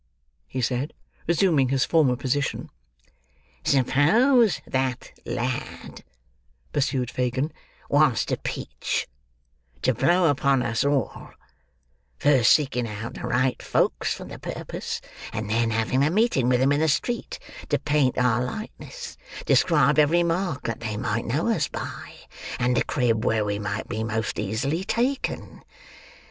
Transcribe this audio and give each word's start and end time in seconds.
he 0.47 0.61
said, 0.61 0.93
resuming 1.27 1.69
his 1.69 1.85
former 1.85 2.15
position. 2.15 2.71
"Suppose 3.63 4.59
that 4.65 5.11
lad," 5.27 6.03
pursued 6.73 7.11
Fagin, 7.11 7.51
"was 7.87 8.25
to 8.25 8.37
peach—to 8.37 9.93
blow 9.93 10.27
upon 10.27 10.63
us 10.63 10.83
all—first 10.83 12.51
seeking 12.51 12.87
out 12.87 13.13
the 13.13 13.27
right 13.27 13.61
folks 13.61 14.11
for 14.15 14.23
the 14.23 14.39
purpose, 14.39 15.01
and 15.31 15.47
then 15.51 15.69
having 15.69 16.01
a 16.03 16.09
meeting 16.09 16.49
with 16.49 16.61
'em 16.61 16.71
in 16.71 16.79
the 16.79 16.87
street 16.87 17.37
to 17.69 17.77
paint 17.77 18.17
our 18.17 18.43
likenesses, 18.43 19.19
describe 19.45 19.99
every 19.99 20.23
mark 20.23 20.63
that 20.63 20.79
they 20.79 20.97
might 20.97 21.25
know 21.25 21.47
us 21.47 21.67
by, 21.67 22.15
and 22.57 22.75
the 22.75 22.83
crib 22.83 23.23
where 23.23 23.45
we 23.45 23.59
might 23.59 23.87
be 23.87 24.03
most 24.03 24.39
easily 24.39 24.83
taken. 24.83 25.63